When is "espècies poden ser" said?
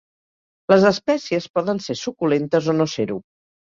0.91-1.99